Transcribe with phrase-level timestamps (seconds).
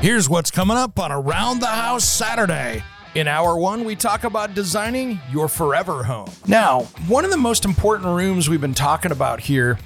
[0.00, 2.84] Here's what's coming up on Around the House Saturday.
[3.16, 6.30] In hour one, we talk about designing your forever home.
[6.46, 9.76] Now, one of the most important rooms we've been talking about here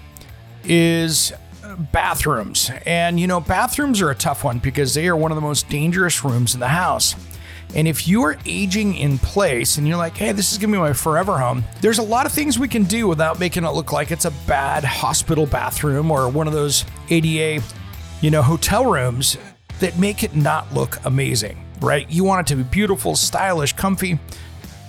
[0.64, 1.32] is
[1.64, 2.70] uh, bathrooms.
[2.84, 5.70] And you know, bathrooms are a tough one because they are one of the most
[5.70, 7.16] dangerous rooms in the house.
[7.74, 10.92] And if you're aging in place and you're like, hey, this is gonna be my
[10.92, 14.10] forever home, there's a lot of things we can do without making it look like
[14.10, 17.64] it's a bad hospital bathroom or one of those ADA,
[18.20, 19.38] you know, hotel rooms
[19.82, 22.08] that make it not look amazing, right?
[22.08, 24.18] You want it to be beautiful, stylish, comfy.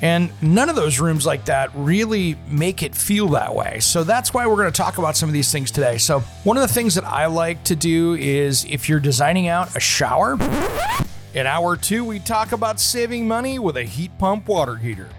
[0.04, 3.80] And none of those rooms like that really make it feel that way.
[3.80, 5.98] So that's why we're going to talk about some of these things today.
[5.98, 9.76] So, one of the things that I like to do is if you're designing out
[9.76, 10.38] a shower,
[11.34, 15.10] in hour two, we talk about saving money with a heat pump water heater.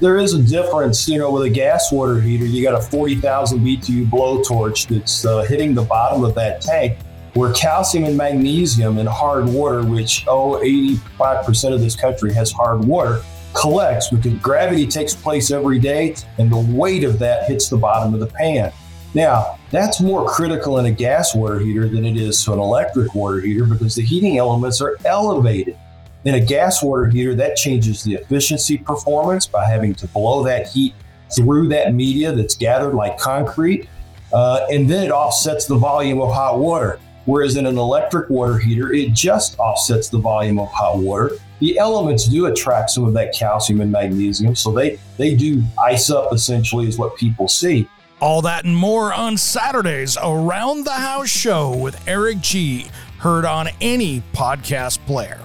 [0.00, 3.60] There is a difference, you know, with a gas water heater, you got a 40,000
[3.60, 6.98] BTU blowtorch that's uh, hitting the bottom of that tank
[7.34, 12.84] where calcium and magnesium in hard water, which, oh, 85% of this country has hard
[12.84, 13.22] water,
[13.54, 18.14] collects because gravity takes place every day and the weight of that hits the bottom
[18.14, 18.72] of the pan.
[19.14, 23.14] Now, that's more critical in a gas water heater than it is to an electric
[23.14, 25.76] water heater because the heating elements are elevated.
[26.24, 30.68] In a gas water heater, that changes the efficiency performance by having to blow that
[30.68, 30.94] heat
[31.34, 33.88] through that media that's gathered like concrete.
[34.32, 36.98] Uh, and then it offsets the volume of hot water.
[37.26, 41.32] Whereas in an electric water heater, it just offsets the volume of hot water.
[41.60, 46.10] The elements do attract some of that calcium and magnesium, so they, they do ice
[46.10, 47.88] up essentially, is what people see.
[48.20, 52.86] All that and more on Saturdays Around the House Show with Eric G,
[53.18, 55.40] heard on any podcast player.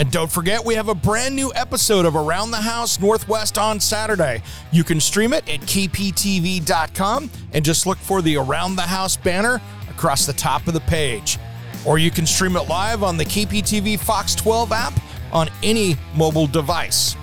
[0.00, 3.78] And don't forget, we have a brand new episode of Around the House Northwest on
[3.78, 4.42] Saturday.
[4.72, 9.60] You can stream it at kptv.com and just look for the Around the House banner
[10.00, 11.38] across the top of the page.
[11.84, 14.98] Or you can stream it live on the KPTV Fox 12 app
[15.30, 17.16] on any mobile device.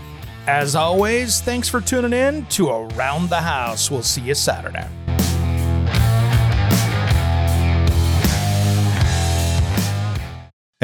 [0.45, 3.89] As always, thanks for tuning in to Around the House.
[3.89, 4.87] We'll see you Saturday.